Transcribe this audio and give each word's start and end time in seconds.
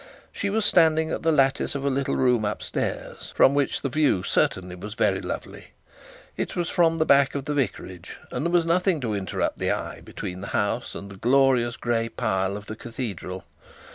She 0.31 0.49
was 0.49 0.65
standing 0.65 1.11
at 1.11 1.21
the 1.21 1.31
lattice 1.31 1.75
of 1.75 1.85
a 1.85 1.89
little 1.91 2.15
room 2.15 2.43
up 2.43 2.63
stairs, 2.63 3.31
from 3.35 3.53
which 3.53 3.83
the 3.83 3.87
view 3.89 4.23
certainly 4.23 4.75
was 4.75 4.95
very 4.95 5.21
lovely. 5.21 5.73
It 6.35 6.55
was 6.55 6.71
from 6.71 6.97
the 6.97 7.05
back 7.05 7.35
of 7.35 7.45
the 7.45 7.53
vicarage, 7.53 8.17
and 8.31 8.43
there 8.43 8.51
was 8.51 8.65
nothing 8.65 8.99
to 9.01 9.13
interrupt 9.13 9.59
the 9.59 9.69
eye 9.71 10.01
between 10.03 10.41
the 10.41 10.47
house 10.57 10.95
and 10.95 11.11
the 11.11 11.17
glorious 11.17 11.77
gray 11.77 12.09
pile 12.09 12.57
of 12.57 12.65
the 12.65 12.75
cathedral. 12.75 13.45